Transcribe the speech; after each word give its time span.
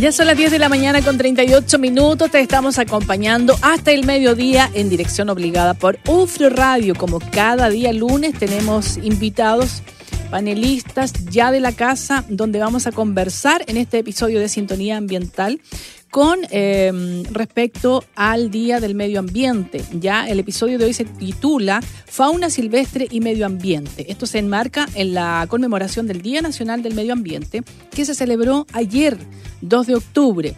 Ya 0.00 0.12
son 0.12 0.28
las 0.28 0.36
10 0.38 0.50
de 0.52 0.58
la 0.58 0.70
mañana 0.70 1.02
con 1.02 1.18
38 1.18 1.78
minutos. 1.78 2.30
Te 2.30 2.40
estamos 2.40 2.78
acompañando 2.78 3.54
hasta 3.60 3.90
el 3.90 4.06
mediodía 4.06 4.70
en 4.72 4.88
dirección 4.88 5.28
obligada 5.28 5.74
por 5.74 5.98
UFRO 6.08 6.48
Radio. 6.48 6.94
Como 6.94 7.20
cada 7.20 7.68
día 7.68 7.92
lunes 7.92 8.32
tenemos 8.32 8.96
invitados 8.96 9.82
panelistas 10.30 11.12
ya 11.26 11.50
de 11.50 11.60
la 11.60 11.72
casa 11.72 12.24
donde 12.30 12.60
vamos 12.60 12.86
a 12.86 12.92
conversar 12.92 13.62
en 13.66 13.76
este 13.76 13.98
episodio 13.98 14.40
de 14.40 14.48
Sintonía 14.48 14.96
Ambiental 14.96 15.60
con 16.10 16.40
eh, 16.50 17.22
respecto 17.30 18.04
al 18.16 18.50
Día 18.50 18.80
del 18.80 18.94
Medio 18.94 19.20
Ambiente. 19.20 19.82
Ya 19.92 20.28
el 20.28 20.40
episodio 20.40 20.78
de 20.78 20.86
hoy 20.86 20.92
se 20.92 21.04
titula 21.04 21.80
Fauna 22.06 22.50
Silvestre 22.50 23.06
y 23.10 23.20
Medio 23.20 23.46
Ambiente. 23.46 24.10
Esto 24.10 24.26
se 24.26 24.38
enmarca 24.38 24.88
en 24.94 25.14
la 25.14 25.46
conmemoración 25.48 26.06
del 26.06 26.20
Día 26.20 26.42
Nacional 26.42 26.82
del 26.82 26.94
Medio 26.94 27.12
Ambiente 27.12 27.62
que 27.90 28.04
se 28.04 28.14
celebró 28.14 28.66
ayer, 28.72 29.16
2 29.60 29.86
de 29.86 29.94
octubre. 29.94 30.54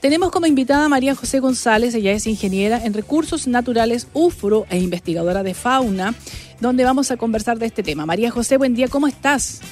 Tenemos 0.00 0.30
como 0.30 0.46
invitada 0.46 0.84
a 0.84 0.88
María 0.90 1.14
José 1.14 1.40
González, 1.40 1.94
ella 1.94 2.12
es 2.12 2.26
ingeniera 2.26 2.84
en 2.84 2.92
recursos 2.92 3.46
naturales 3.48 4.06
UFRO 4.12 4.66
e 4.68 4.78
investigadora 4.78 5.42
de 5.42 5.54
fauna, 5.54 6.14
donde 6.60 6.84
vamos 6.84 7.10
a 7.10 7.16
conversar 7.16 7.58
de 7.58 7.66
este 7.66 7.82
tema. 7.82 8.04
María 8.04 8.30
José, 8.30 8.58
buen 8.58 8.74
día, 8.74 8.88
¿cómo 8.88 9.06
estás? 9.06 9.62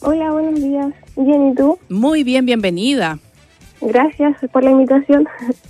Hola, 0.00 0.32
buenos 0.32 0.60
días. 0.60 0.88
Bien, 1.14 1.50
¿y 1.50 1.54
tú? 1.54 1.78
Muy 1.88 2.24
bien, 2.24 2.46
bienvenida. 2.46 3.20
Gracias 3.80 4.36
por 4.52 4.62
la 4.62 4.70
invitación. 4.70 5.26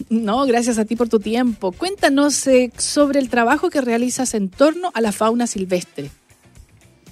No, 0.09 0.45
gracias 0.45 0.79
a 0.79 0.85
ti 0.85 0.97
por 0.97 1.09
tu 1.09 1.21
tiempo. 1.21 1.73
Cuéntanos 1.73 2.47
eh, 2.47 2.73
sobre 2.77 3.21
el 3.21 3.31
trabajo 3.31 3.71
que 3.71 3.81
realizas 3.81 4.35
en 4.35 4.49
torno 4.49 4.91
a 4.95 5.01
la 5.01 5.13
fauna 5.13 5.47
silvestre. 5.47 6.11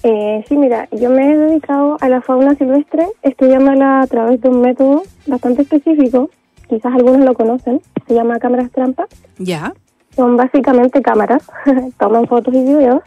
Eh, 0.03 0.43
sí, 0.47 0.57
mira, 0.57 0.87
yo 0.91 1.09
me 1.09 1.31
he 1.31 1.37
dedicado 1.37 1.97
a 1.99 2.09
la 2.09 2.21
fauna 2.21 2.55
silvestre 2.55 3.07
estudiándola 3.21 4.01
a 4.01 4.07
través 4.07 4.41
de 4.41 4.49
un 4.49 4.61
método 4.61 5.03
bastante 5.27 5.61
específico. 5.61 6.29
Quizás 6.67 6.93
algunos 6.93 7.21
lo 7.21 7.33
conocen. 7.33 7.81
Se 8.07 8.13
llama 8.13 8.39
cámaras 8.39 8.71
trampa. 8.71 9.07
Ya. 9.37 9.73
Son 10.15 10.35
básicamente 10.35 11.01
cámaras. 11.01 11.43
Toman 11.97 12.27
fotos 12.27 12.53
y 12.53 12.61
videos. 12.61 13.01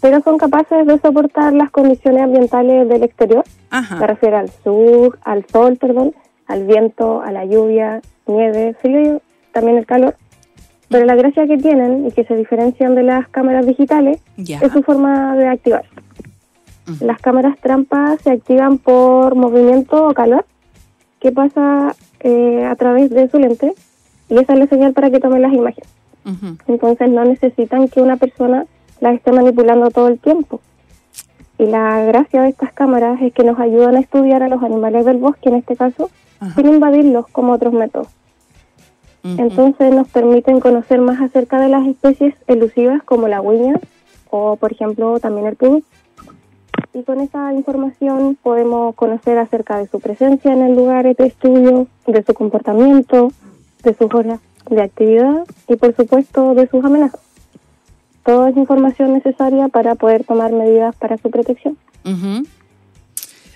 Pero 0.00 0.22
son 0.22 0.38
capaces 0.38 0.86
de 0.86 0.98
soportar 0.98 1.52
las 1.52 1.70
condiciones 1.70 2.22
ambientales 2.22 2.88
del 2.88 3.02
exterior. 3.02 3.44
Ajá. 3.68 3.96
Me 3.96 4.06
refiero 4.06 4.38
al 4.38 4.48
sur, 4.64 5.18
al 5.24 5.44
sol, 5.46 5.76
perdón 5.76 6.14
al 6.50 6.66
viento, 6.66 7.22
a 7.22 7.30
la 7.30 7.44
lluvia, 7.44 8.00
nieve, 8.26 8.74
frío, 8.80 9.22
también 9.52 9.78
el 9.78 9.86
calor. 9.86 10.16
Pero 10.88 11.06
la 11.06 11.14
gracia 11.14 11.46
que 11.46 11.56
tienen 11.56 12.06
y 12.06 12.10
que 12.10 12.24
se 12.24 12.34
diferencian 12.36 12.96
de 12.96 13.04
las 13.04 13.28
cámaras 13.28 13.64
digitales 13.64 14.20
es 14.36 14.72
su 14.72 14.82
forma 14.82 15.36
de 15.36 15.46
activar. 15.46 15.84
Las 17.00 17.20
cámaras 17.20 17.56
trampas 17.58 18.20
se 18.22 18.32
activan 18.32 18.78
por 18.78 19.36
movimiento 19.36 20.08
o 20.08 20.12
calor 20.12 20.44
que 21.20 21.30
pasa 21.30 21.94
eh, 22.18 22.64
a 22.64 22.74
través 22.74 23.10
de 23.10 23.28
su 23.28 23.38
lente 23.38 23.72
y 24.28 24.38
esa 24.38 24.54
es 24.54 24.58
la 24.58 24.66
señal 24.66 24.92
para 24.92 25.10
que 25.10 25.20
tomen 25.20 25.42
las 25.42 25.52
imágenes. 25.52 25.88
Entonces 26.66 27.08
no 27.08 27.24
necesitan 27.24 27.88
que 27.88 28.02
una 28.02 28.16
persona 28.16 28.66
las 29.00 29.14
esté 29.14 29.30
manipulando 29.32 29.90
todo 29.90 30.08
el 30.08 30.18
tiempo. 30.18 30.60
Y 31.58 31.66
la 31.66 32.02
gracia 32.04 32.42
de 32.42 32.48
estas 32.48 32.72
cámaras 32.72 33.20
es 33.22 33.32
que 33.32 33.44
nos 33.44 33.58
ayudan 33.58 33.96
a 33.96 34.00
estudiar 34.00 34.42
a 34.42 34.48
los 34.48 34.62
animales 34.62 35.04
del 35.04 35.18
bosque, 35.18 35.50
en 35.50 35.56
este 35.56 35.76
caso, 35.76 36.10
sin 36.54 36.66
invadirlos 36.66 37.26
como 37.28 37.52
otros 37.52 37.72
métodos. 37.72 38.08
Entonces 39.22 39.94
nos 39.94 40.08
permiten 40.08 40.60
conocer 40.60 41.00
más 41.00 41.20
acerca 41.20 41.60
de 41.60 41.68
las 41.68 41.86
especies 41.86 42.34
elusivas 42.46 43.02
como 43.02 43.28
la 43.28 43.40
huiña 43.42 43.78
o, 44.30 44.56
por 44.56 44.72
ejemplo, 44.72 45.20
también 45.20 45.46
el 45.46 45.56
pudú. 45.56 45.82
Y 46.94 47.02
con 47.02 47.20
esa 47.20 47.52
información 47.52 48.36
podemos 48.42 48.94
conocer 48.94 49.38
acerca 49.38 49.78
de 49.78 49.86
su 49.88 50.00
presencia 50.00 50.52
en 50.52 50.62
el 50.62 50.74
lugar 50.74 51.14
de 51.14 51.26
estudio, 51.26 51.86
de 52.06 52.22
su 52.22 52.34
comportamiento, 52.34 53.30
de 53.82 53.94
sus 53.94 54.12
horas 54.14 54.40
de 54.68 54.82
actividad 54.82 55.44
y, 55.68 55.76
por 55.76 55.94
supuesto, 55.94 56.54
de 56.54 56.66
sus 56.68 56.84
amenazas. 56.84 57.20
Toda 58.24 58.50
es 58.50 58.56
información 58.56 59.12
necesaria 59.12 59.68
para 59.68 59.94
poder 59.94 60.24
tomar 60.24 60.52
medidas 60.52 60.94
para 60.96 61.16
su 61.18 61.30
protección. 61.30 61.76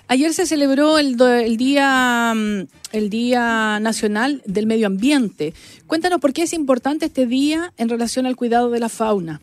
Ayer 0.07 0.33
se 0.33 0.45
celebró 0.45 0.99
el, 0.99 1.19
el, 1.19 1.57
día, 1.57 2.33
mm, 2.35 2.67
el 2.91 3.09
Día 3.09 3.79
Nacional 3.79 4.41
del 4.45 4.67
Medio 4.67 4.87
Ambiente. 4.87 5.53
Cuéntanos 5.87 6.19
por 6.19 6.31
qué 6.31 6.43
es 6.43 6.53
importante 6.53 7.05
este 7.05 7.25
día 7.25 7.73
en 7.77 7.89
relación 7.89 8.25
al 8.25 8.35
cuidado 8.35 8.69
de 8.69 8.79
la 8.79 8.89
fauna. 8.89 9.41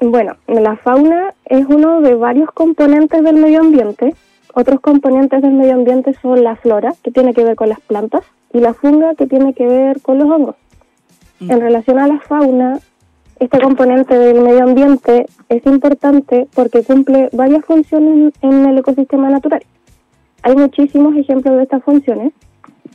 Bueno, 0.00 0.36
la 0.46 0.76
fauna 0.76 1.34
es 1.44 1.66
uno 1.68 2.00
de 2.00 2.14
varios 2.14 2.50
componentes 2.52 3.22
del 3.22 3.36
medio 3.36 3.60
ambiente. 3.60 4.14
Otros 4.54 4.80
componentes 4.80 5.42
del 5.42 5.52
medio 5.52 5.74
ambiente 5.74 6.14
son 6.22 6.42
la 6.42 6.56
flora, 6.56 6.94
que 7.02 7.10
tiene 7.10 7.34
que 7.34 7.44
ver 7.44 7.54
con 7.54 7.68
las 7.68 7.80
plantas, 7.80 8.22
y 8.52 8.60
la 8.60 8.72
funga, 8.72 9.14
que 9.14 9.26
tiene 9.26 9.52
que 9.52 9.66
ver 9.66 10.00
con 10.00 10.18
los 10.18 10.30
hongos. 10.30 10.56
Mm. 11.40 11.50
En 11.50 11.60
relación 11.60 11.98
a 11.98 12.06
la 12.06 12.18
fauna, 12.20 12.80
este 13.40 13.58
componente 13.58 14.16
del 14.16 14.42
medio 14.42 14.64
ambiente 14.64 15.26
es 15.48 15.64
importante 15.64 16.46
porque 16.54 16.84
cumple 16.84 17.30
varias 17.32 17.64
funciones 17.64 18.34
en 18.42 18.66
el 18.66 18.78
ecosistema 18.78 19.30
natural. 19.30 19.62
Hay 20.42 20.54
muchísimos 20.54 21.16
ejemplos 21.16 21.56
de 21.56 21.62
estas 21.62 21.82
funciones. 21.82 22.34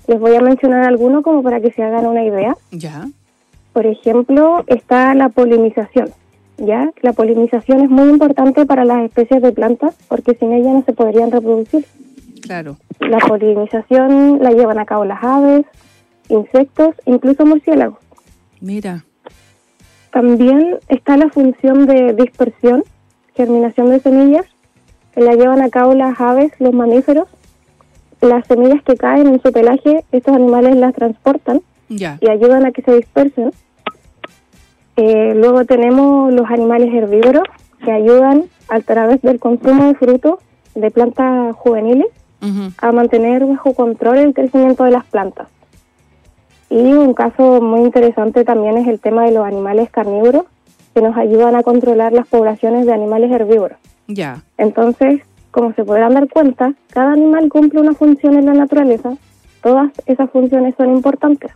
Les 0.07 0.19
voy 0.19 0.35
a 0.35 0.41
mencionar 0.41 0.83
algunos 0.85 1.23
como 1.23 1.41
para 1.41 1.59
que 1.59 1.71
se 1.71 1.81
hagan 1.81 2.05
una 2.05 2.23
idea. 2.23 2.55
Ya. 2.71 3.07
Por 3.73 3.87
ejemplo, 3.87 4.63
está 4.67 5.15
la 5.15 5.29
polinización. 5.29 6.09
¿ya? 6.57 6.91
La 7.01 7.13
polinización 7.13 7.81
es 7.81 7.89
muy 7.89 8.09
importante 8.09 8.67
para 8.67 8.85
las 8.85 9.03
especies 9.03 9.41
de 9.41 9.51
plantas 9.51 9.95
porque 10.07 10.35
sin 10.35 10.53
ella 10.53 10.71
no 10.71 10.83
se 10.85 10.93
podrían 10.93 11.31
reproducir. 11.31 11.85
Claro. 12.43 12.77
La 12.99 13.17
polinización 13.17 14.37
la 14.43 14.51
llevan 14.51 14.77
a 14.77 14.85
cabo 14.85 15.05
las 15.05 15.23
aves, 15.23 15.65
insectos, 16.29 16.93
incluso 17.07 17.47
murciélagos. 17.47 17.97
Mira. 18.61 19.05
También 20.15 20.77
está 20.87 21.17
la 21.17 21.29
función 21.29 21.87
de 21.87 22.13
dispersión, 22.13 22.85
germinación 23.35 23.89
de 23.89 23.99
semillas, 23.99 24.45
que 25.13 25.19
la 25.19 25.33
llevan 25.33 25.61
a 25.61 25.69
cabo 25.69 25.93
las 25.93 26.21
aves, 26.21 26.53
los 26.59 26.73
mamíferos. 26.73 27.27
Las 28.21 28.47
semillas 28.47 28.81
que 28.83 28.95
caen 28.95 29.27
en 29.27 29.41
su 29.41 29.51
pelaje, 29.51 30.05
estos 30.13 30.33
animales 30.33 30.77
las 30.77 30.93
transportan 30.93 31.59
y 31.89 32.05
ayudan 32.05 32.65
a 32.65 32.71
que 32.71 32.81
se 32.81 32.95
dispersen. 32.95 33.51
Eh, 34.95 35.33
luego 35.35 35.65
tenemos 35.65 36.33
los 36.33 36.49
animales 36.49 36.93
herbívoros 36.93 37.43
que 37.83 37.91
ayudan 37.91 38.45
a 38.69 38.79
través 38.79 39.21
del 39.21 39.37
consumo 39.37 39.87
de 39.87 39.95
frutos 39.95 40.39
de 40.75 40.91
plantas 40.91 41.53
juveniles 41.57 42.07
a 42.77 42.91
mantener 42.93 43.45
bajo 43.45 43.73
control 43.73 44.19
el 44.19 44.33
crecimiento 44.33 44.85
de 44.85 44.91
las 44.91 45.03
plantas. 45.07 45.49
Y 46.69 46.93
un 46.93 47.13
caso 47.13 47.61
muy 47.61 47.81
interesante 47.81 48.43
también 48.43 48.77
es 48.77 48.87
el 48.87 48.99
tema 48.99 49.23
de 49.23 49.31
los 49.31 49.45
animales 49.45 49.89
carnívoros, 49.89 50.45
que 50.93 51.01
nos 51.01 51.15
ayudan 51.17 51.55
a 51.55 51.63
controlar 51.63 52.13
las 52.13 52.27
poblaciones 52.27 52.85
de 52.85 52.93
animales 52.93 53.31
herbívoros. 53.31 53.77
Ya. 54.07 54.43
Entonces, 54.57 55.21
como 55.51 55.73
se 55.73 55.83
podrán 55.83 56.13
dar 56.13 56.29
cuenta, 56.29 56.73
cada 56.89 57.13
animal 57.13 57.49
cumple 57.49 57.81
una 57.81 57.93
función 57.93 58.37
en 58.37 58.45
la 58.45 58.53
naturaleza, 58.53 59.17
todas 59.61 59.91
esas 60.05 60.29
funciones 60.31 60.75
son 60.77 60.95
importantes. 60.95 61.51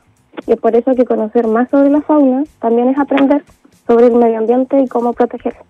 Y 0.48 0.54
es 0.54 0.60
por 0.60 0.76
eso 0.76 0.94
que 0.96 1.06
conocer 1.06 1.48
más 1.48 1.70
sobre 1.70 1.90
la 1.90 2.02
fauna 2.02 2.44
también 2.60 2.90
es 2.90 2.98
aprender 2.98 3.44
sobre 3.88 4.08
el 4.08 4.16
medio 4.16 4.38
ambiente 4.38 4.80
y 4.80 4.88
cómo 4.88 5.14
protegerlo. 5.14 5.62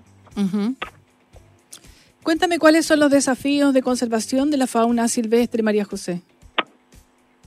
Cuéntame 2.23 2.59
cuáles 2.59 2.85
son 2.85 2.99
los 2.99 3.11
desafíos 3.11 3.73
de 3.73 3.81
conservación 3.81 4.51
de 4.51 4.57
la 4.57 4.67
fauna 4.67 5.07
silvestre, 5.07 5.63
María 5.63 5.85
José. 5.85 6.21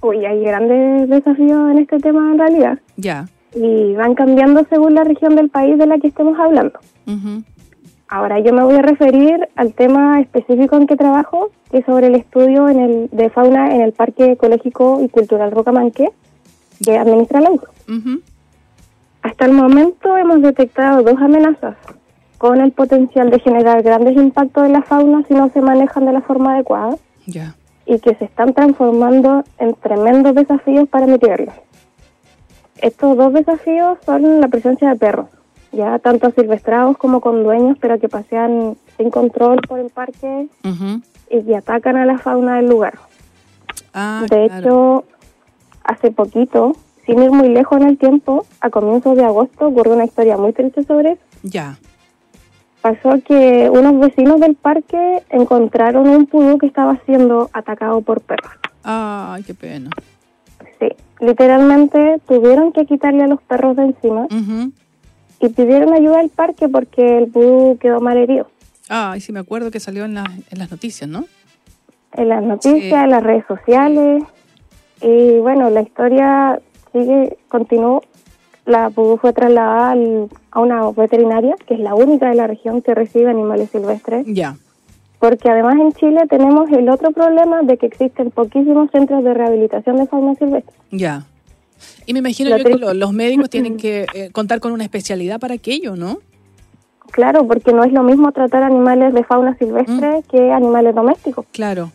Uy, 0.03 0.27
hay 0.27 0.43
grandes 0.43 1.09
desafíos 1.09 1.71
en 1.71 1.79
este 1.79 1.99
tema 2.01 2.33
en 2.33 2.39
realidad. 2.39 2.79
Ya. 2.97 3.29
Y 3.55 3.95
van 3.95 4.15
cambiando 4.15 4.67
según 4.69 4.95
la 4.95 5.05
región 5.05 5.37
del 5.37 5.49
país 5.49 5.79
de 5.79 5.87
la 5.87 5.99
que 5.99 6.09
estemos 6.09 6.39
hablando. 6.41 6.79
Ahora 8.09 8.41
yo 8.41 8.53
me 8.53 8.65
voy 8.65 8.75
a 8.75 8.83
referir 8.83 9.49
al 9.55 9.73
tema 9.75 10.21
específico 10.21 10.77
en 10.77 10.89
que 10.89 10.97
trabajo, 10.97 11.51
que 11.71 11.79
es 11.79 11.87
sobre 11.87 12.09
el 12.09 12.17
estudio 12.17 12.69
en 12.69 12.81
el, 12.81 13.09
de 13.13 13.31
fauna 13.31 13.75
en 13.75 13.81
el 13.81 13.93
Parque 13.93 14.33
Ecológico 14.33 15.01
y 15.03 15.09
Cultural 15.09 15.53
Rocamanque, 15.53 16.11
que 16.85 16.99
administra 16.99 17.41
la 17.41 17.53
UCO. 17.53 17.69
Hasta 19.23 19.45
el 19.47 19.53
momento 19.53 20.17
hemos 20.17 20.43
detectado 20.43 21.03
dos 21.05 21.17
amenazas 21.23 21.77
con 22.39 22.61
el 22.61 22.73
potencial 22.73 23.31
de 23.31 23.39
generar 23.39 23.83
grandes 23.85 24.17
impactos 24.17 24.67
en 24.67 24.73
la 24.73 24.83
fauna 24.83 25.23
si 25.29 25.35
no 25.35 25.49
se 25.51 25.61
manejan 25.61 26.07
de 26.07 26.13
la 26.13 26.23
forma 26.23 26.55
adecuada. 26.55 26.97
Ya 27.27 27.55
y 27.87 27.99
que 27.99 28.15
se 28.15 28.25
están 28.25 28.55
transformando 28.55 29.45
en 29.59 29.75
tremendos 29.75 30.35
desafíos 30.35 30.89
para 30.89 31.07
mitigarlos. 31.07 31.55
Estos 32.81 33.17
dos 33.17 33.33
desafíos 33.33 33.99
son 34.05 34.41
la 34.41 34.49
presencia 34.49 34.91
de 34.91 34.97
perros, 34.97 35.27
ya 35.73 35.99
tanto 35.99 36.31
silvestrados 36.31 36.97
como 36.97 37.21
con 37.21 37.45
dueños, 37.45 37.77
pero 37.81 37.99
que 37.99 38.09
pasean 38.09 38.77
sin 38.97 39.11
control 39.11 39.61
por 39.69 39.79
el 39.79 39.91
parque 39.91 40.49
y 41.31 41.43
que 41.43 41.57
atacan 41.57 41.97
a 41.97 42.07
la 42.07 42.19
fauna 42.19 42.57
del 42.57 42.69
lugar. 42.69 42.99
Ah, 43.95 44.25
de 44.29 44.47
hecho, 44.47 45.05
hace 45.85 46.11
poquito, 46.11 46.73
sin 47.07 47.23
ir 47.23 47.31
muy 47.31 47.49
lejos 47.49 47.81
en 47.81 47.89
el 47.89 47.99
tiempo, 47.99 48.47
a 48.61 48.71
comienzos 48.71 49.17
de 49.17 49.25
agosto 49.25 49.69
ocurrió 49.69 49.95
una 49.95 50.05
historia 50.05 50.37
muy 50.37 50.53
triste 50.53 50.83
sobre 50.85 51.13
eso. 51.13 51.23
Ya 51.43 51.79
pasó 52.83 53.23
que 53.25 53.71
unos 53.71 53.99
vecinos 54.01 54.41
del 54.41 54.57
parque 54.57 55.23
encontraron 55.31 56.09
un 56.09 56.27
pudú 56.27 56.59
que 56.59 56.67
estaba 56.67 56.99
siendo 57.07 57.49
atacado 57.53 58.03
por 58.03 58.21
perros. 58.21 58.53
Ay, 58.83 59.45
qué 59.45 59.55
pena. 59.55 59.91
Sí, 60.81 60.89
literalmente 61.21 62.21
tuvieron 62.27 62.73
que 62.73 62.85
quitarle 62.85 63.23
a 63.23 63.29
los 63.29 63.41
perros 63.43 63.77
de 63.77 63.85
encima 63.85 64.27
y 65.41 65.49
pidieron 65.49 65.95
ayuda 65.95 66.21
al 66.21 66.29
parque 66.29 66.69
porque 66.69 67.19
el 67.19 67.29
pudú 67.29 67.79
quedó 67.79 68.01
mal 68.01 68.19
herido. 68.19 68.49
Ay, 68.89 69.21
sí, 69.21 69.33
me 69.33 69.41
acuerdo 69.41 69.71
que 69.71 69.81
salió 69.81 70.05
en, 70.05 70.19
en 70.19 70.59
las 70.59 70.71
noticias, 70.71 71.09
¿no? 71.09 71.25
En 72.15 72.29
las 72.29 72.43
noticias, 72.43 73.05
en 73.05 73.11
las 73.11 73.23
redes 73.23 73.45
sociales. 73.47 74.25
Y 75.01 75.39
bueno, 75.39 75.71
la 75.71 75.83
historia 75.83 76.61
sigue, 76.93 77.39
continuó. 77.49 78.03
La 78.65 78.91
pudú 78.91 79.17
fue 79.17 79.33
trasladada 79.33 79.97
a 80.51 80.61
una 80.61 80.91
veterinaria, 80.91 81.57
que 81.67 81.75
es 81.75 81.81
la 81.81 81.95
única 81.95 82.29
de 82.29 82.37
la 82.37 82.47
región 82.47 82.81
que 82.83 82.95
recibe 82.95 83.31
animales 83.31 83.71
silvestres. 83.71 84.25
Ya. 84.27 84.57
Porque 85.19 85.51
además 85.51 85.77
en 85.81 85.93
Chile 85.93 86.23
tenemos 86.29 86.71
el 86.71 86.89
otro 86.89 87.13
problema 87.13 87.63
de 87.63 87.77
que 87.77 87.87
existen 87.87 88.31
poquísimos 88.31 88.91
centros 88.91 89.25
de 89.25 89.35
rehabilitación 89.35 89.97
de 89.97 90.07
fauna 90.07 90.35
silvestre. 90.35 90.75
Ya. 90.91 91.27
Y 92.07 92.13
me 92.13 92.21
imagino 92.21 92.57
que 92.57 92.95
los 92.95 93.13
médicos 93.13 93.51
tienen 93.51 93.77
que 93.77 94.07
eh, 94.15 94.31
contar 94.31 94.61
con 94.61 94.73
una 94.73 94.85
especialidad 94.85 95.41
para 95.41 95.55
aquello, 95.55 95.97
¿no? 95.97 96.19
Claro, 97.11 97.47
porque 97.47 97.73
no 97.73 97.85
es 97.85 97.93
lo 97.93 98.03
mismo 98.03 98.33
tratar 98.33 98.63
animales 98.63 99.13
de 99.13 99.23
fauna 99.23 99.57
silvestre 99.59 100.21
mm. 100.21 100.23
que 100.31 100.51
animales 100.51 100.95
domésticos. 100.95 101.47
Claro. 101.53 101.93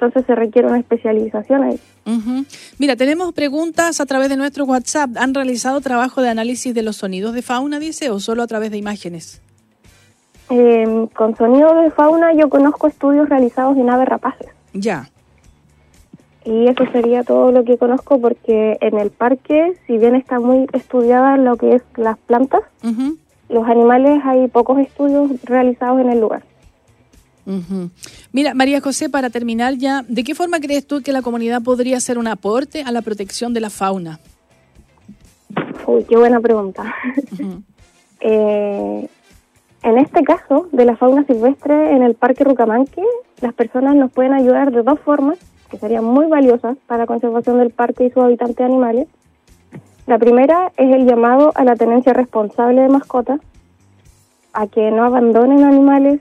Entonces 0.00 0.24
se 0.26 0.34
requiere 0.34 0.66
una 0.66 0.78
especialización 0.78 1.62
ahí. 1.62 1.78
Mira, 2.78 2.96
tenemos 2.96 3.34
preguntas 3.34 4.00
a 4.00 4.06
través 4.06 4.30
de 4.30 4.38
nuestro 4.38 4.64
WhatsApp. 4.64 5.10
¿Han 5.18 5.34
realizado 5.34 5.78
trabajo 5.82 6.22
de 6.22 6.30
análisis 6.30 6.72
de 6.72 6.82
los 6.82 6.96
sonidos 6.96 7.34
de 7.34 7.42
fauna, 7.42 7.78
dice, 7.78 8.08
o 8.08 8.18
solo 8.18 8.42
a 8.42 8.46
través 8.46 8.70
de 8.70 8.78
imágenes? 8.78 9.42
Em, 10.48 11.06
con 11.08 11.36
sonidos 11.36 11.84
de 11.84 11.90
fauna 11.90 12.32
yo 12.32 12.48
conozco 12.48 12.86
estudios 12.86 13.28
realizados 13.28 13.76
en 13.76 13.90
aves 13.90 14.08
rapaces. 14.08 14.48
Ya. 14.72 15.10
Y 16.46 16.66
eso 16.68 16.84
sería 16.92 17.22
todo 17.22 17.52
lo 17.52 17.62
que 17.64 17.76
conozco 17.76 18.18
porque 18.18 18.78
en 18.80 18.98
el 18.98 19.10
parque, 19.10 19.74
si 19.86 19.98
bien 19.98 20.14
está 20.14 20.40
muy 20.40 20.66
estudiada 20.72 21.36
lo 21.36 21.56
que 21.56 21.74
es 21.74 21.82
las 21.96 22.16
plantas, 22.16 22.62
los 23.50 23.68
animales 23.68 24.22
hay 24.24 24.48
pocos 24.48 24.78
estudios 24.78 25.30
realizados 25.44 26.00
en 26.00 26.10
el 26.10 26.20
lugar. 26.20 26.42
Mira, 28.32 28.54
María 28.54 28.80
José, 28.80 29.08
para 29.08 29.30
terminar 29.30 29.74
ya, 29.74 30.04
¿de 30.08 30.22
qué 30.24 30.34
forma 30.34 30.60
crees 30.60 30.86
tú 30.86 31.02
que 31.02 31.12
la 31.12 31.22
comunidad 31.22 31.62
podría 31.62 31.96
hacer 31.96 32.18
un 32.18 32.28
aporte 32.28 32.82
a 32.82 32.92
la 32.92 33.02
protección 33.02 33.52
de 33.54 33.60
la 33.60 33.70
fauna? 33.70 34.20
Uy, 35.86 36.04
qué 36.04 36.16
buena 36.16 36.40
pregunta. 36.40 36.94
Eh, 38.22 39.08
en 39.82 39.96
este 39.96 40.22
caso, 40.24 40.68
de 40.72 40.84
la 40.84 40.94
fauna 40.94 41.24
silvestre 41.24 41.96
en 41.96 42.02
el 42.02 42.14
Parque 42.14 42.44
Rucamanque, 42.44 43.02
las 43.40 43.54
personas 43.54 43.96
nos 43.96 44.12
pueden 44.12 44.34
ayudar 44.34 44.72
de 44.72 44.82
dos 44.82 45.00
formas 45.00 45.38
que 45.70 45.78
serían 45.78 46.04
muy 46.04 46.26
valiosas 46.26 46.76
para 46.86 47.04
la 47.04 47.06
conservación 47.06 47.58
del 47.58 47.70
parque 47.70 48.04
y 48.04 48.10
sus 48.10 48.22
habitantes 48.22 48.60
animales. 48.60 49.08
La 50.06 50.18
primera 50.18 50.70
es 50.76 50.94
el 50.94 51.06
llamado 51.06 51.52
a 51.54 51.64
la 51.64 51.76
tenencia 51.76 52.12
responsable 52.12 52.82
de 52.82 52.88
mascotas, 52.90 53.40
a 54.52 54.66
que 54.66 54.90
no 54.90 55.04
abandonen 55.04 55.64
animales 55.64 56.20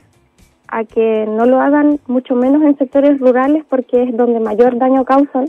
a 0.72 0.84
que 0.84 1.26
no 1.28 1.46
lo 1.46 1.60
hagan 1.60 2.00
mucho 2.08 2.36
menos 2.36 2.62
en 2.64 2.78
sectores 2.78 3.20
rurales 3.20 3.64
porque 3.70 4.04
es 4.04 4.16
donde 4.16 4.40
mayor 4.40 4.78
daño 4.78 5.04
causan 5.04 5.46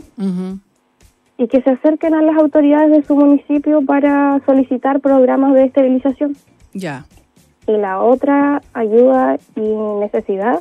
y 1.37 1.47
que 1.47 1.61
se 1.61 1.71
acerquen 1.71 2.13
a 2.13 2.21
las 2.21 2.37
autoridades 2.37 2.91
de 2.91 3.03
su 3.03 3.15
municipio 3.15 3.81
para 3.83 4.41
solicitar 4.45 4.99
programas 4.99 5.53
de 5.53 5.65
esterilización. 5.65 6.35
Ya. 6.73 7.05
Y 7.67 7.77
la 7.77 8.01
otra 8.01 8.61
ayuda 8.73 9.37
y 9.55 9.61
necesidad 9.99 10.59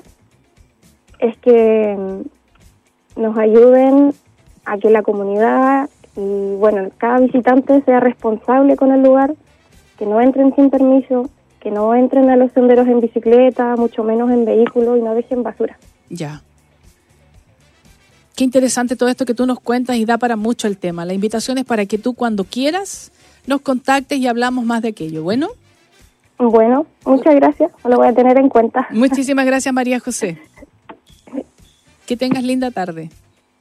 es 1.19 1.37
que 1.39 1.97
mm, 1.97 3.21
nos 3.21 3.39
ayuden 3.39 4.13
a 4.65 4.79
que 4.79 4.91
la 4.91 5.03
comunidad 5.03 5.89
y 6.17 6.57
bueno, 6.57 6.91
cada 6.99 7.21
visitante 7.21 7.83
sea 7.83 8.01
responsable 8.01 8.77
con 8.77 8.93
el 8.93 9.03
lugar, 9.03 9.35
que 9.99 10.07
no 10.07 10.21
entren 10.21 10.55
sin 10.55 10.71
permiso, 10.71 11.29
que 11.61 11.71
no 11.71 11.95
entren 11.95 12.31
a 12.31 12.37
los 12.37 12.51
senderos 12.53 12.89
en 12.89 13.01
bicicleta, 13.01 13.77
mucho 13.77 14.03
menos 14.03 14.31
en 14.31 14.45
vehículo 14.45 14.97
y 14.97 15.03
no 15.03 15.15
dejen 15.15 15.43
basura. 15.43 15.79
Ya. 16.09 16.43
Qué 18.35 18.45
interesante 18.45 18.97
todo 18.97 19.11
esto 19.11 19.27
que 19.27 19.35
tú 19.35 19.47
nos 19.47 19.61
cuentas 19.61 19.97
y 19.97 20.07
da 20.07 20.17
para 20.17 20.37
mucho 20.37 20.67
el 20.67 20.79
tema. 20.79 21.05
La 21.05 21.13
invitación 21.13 21.59
es 21.59 21.65
para 21.65 21.85
que 21.85 21.99
tú 21.99 22.15
cuando 22.15 22.45
quieras 22.45 23.13
nos 23.47 23.61
contactes 23.61 24.19
y 24.19 24.27
hablamos 24.27 24.65
más 24.65 24.81
de 24.81 24.89
aquello. 24.89 25.23
Bueno. 25.23 25.49
Bueno, 26.39 26.87
muchas 27.05 27.35
gracias. 27.35 27.71
Lo 27.85 27.97
voy 27.97 28.09
a 28.09 28.15
tener 28.15 28.39
en 28.39 28.49
cuenta. 28.49 28.89
Muchísimas 28.91 29.45
gracias, 29.45 29.75
María 29.75 30.01
José. 30.01 30.39
Que 32.07 32.17
tengas 32.17 32.43
linda 32.43 32.71
tarde. 32.71 33.11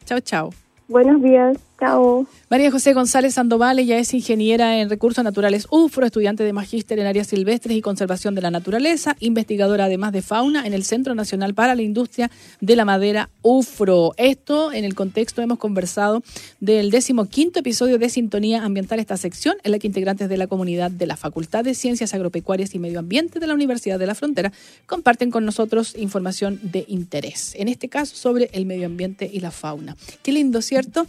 Chao, 0.06 0.22
chao. 0.22 0.50
Buenos 0.88 1.22
días. 1.22 1.58
Chao. 1.80 2.28
María 2.50 2.72
José 2.72 2.94
González 2.94 3.36
Sandoval, 3.36 3.80
ella 3.80 4.00
es 4.00 4.14
ingeniera 4.14 4.82
en 4.82 4.90
recursos 4.90 5.24
naturales 5.24 5.68
UFRO, 5.70 6.06
estudiante 6.06 6.44
de 6.44 6.52
magíster 6.52 7.00
en 7.00 7.06
áreas 7.06 7.28
silvestres 7.28 7.78
y 7.78 7.82
conservación 7.82 8.36
de 8.36 8.42
la 8.42 8.52
naturaleza, 8.52 9.16
investigadora 9.20 9.86
además 9.86 10.12
de 10.12 10.22
fauna 10.24 10.66
en 10.66 10.74
el 10.74 10.84
Centro 10.84 11.16
Nacional 11.16 11.54
para 11.54 11.76
la 11.76 11.84
Industria 11.84 12.32
de 12.60 12.76
la 12.76 12.86
Madera 12.86 13.30
UFRO. 13.44 14.14
Esto 14.18 14.74
en 14.74 14.84
el 14.84 14.96
contexto 14.96 15.42
hemos 15.42 15.60
conversado 15.60 16.24
del 16.60 16.90
decimoquinto 16.90 17.60
episodio 17.60 17.98
de 17.98 18.10
Sintonía 18.10 18.66
Ambiental, 18.66 19.00
esta 19.00 19.16
sección 19.16 19.56
en 19.64 19.72
la 19.72 19.80
que 19.80 19.88
integrantes 19.88 20.28
de 20.28 20.38
la 20.38 20.48
comunidad 20.48 20.92
de 20.92 21.06
la 21.06 21.18
Facultad 21.18 21.64
de 21.64 21.76
Ciencias 21.76 22.14
Agropecuarias 22.14 22.74
y 22.76 22.80
Medio 22.80 23.00
Ambiente 23.00 23.40
de 23.40 23.48
la 23.48 23.54
Universidad 23.54 24.00
de 24.00 24.08
la 24.08 24.16
Frontera 24.16 24.52
comparten 24.88 25.30
con 25.30 25.46
nosotros 25.46 25.96
información 25.98 26.60
de 26.64 26.84
interés, 26.88 27.54
en 27.56 27.68
este 27.68 27.90
caso 27.90 28.16
sobre 28.16 28.50
el 28.54 28.66
medio 28.66 28.88
ambiente 28.88 29.30
y 29.32 29.40
la 29.40 29.52
fauna. 29.52 29.96
Qué 30.24 30.32
lindo, 30.32 30.62
¿cierto? 30.64 31.06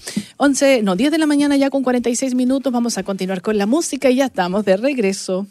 11, 0.61 0.83
no, 0.83 0.95
10 0.95 1.11
de 1.11 1.17
la 1.17 1.25
mañana 1.25 1.57
ya 1.57 1.71
con 1.71 1.83
46 1.83 2.35
minutos. 2.35 2.71
Vamos 2.71 2.99
a 2.99 3.03
continuar 3.03 3.41
con 3.41 3.57
la 3.57 3.65
música 3.65 4.11
y 4.11 4.17
ya 4.17 4.27
estamos 4.27 4.63
de 4.67 4.77
regreso. 4.77 5.47